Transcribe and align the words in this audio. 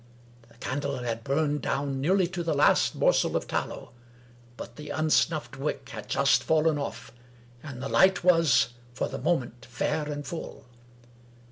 The 0.49 0.55
candle 0.55 0.97
had 1.03 1.23
burned 1.23 1.61
down 1.61 2.01
nearly 2.01 2.25
to 2.25 2.41
the 2.41 2.55
last 2.55 2.95
morsel 2.95 3.37
of 3.37 3.45
tallow, 3.47 3.91
but 4.57 4.75
the 4.75 4.87
unsnuflFed 4.89 5.57
wick 5.57 5.89
had 5.89 6.09
just 6.09 6.41
fallen 6.43 6.79
off, 6.79 7.11
and 7.61 7.83
the 7.83 7.87
light 7.87 8.23
was, 8.23 8.69
for 8.93 9.07
the 9.07 9.19
moment, 9.19 9.63
fair 9.69 10.11
and 10.11 10.25
full. 10.25 10.65